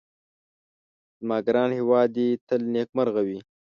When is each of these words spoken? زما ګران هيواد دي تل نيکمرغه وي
زما 1.19 1.37
ګران 1.47 1.69
هيواد 1.79 2.07
دي 2.15 2.27
تل 2.47 2.61
نيکمرغه 2.73 3.21
وي 3.27 3.39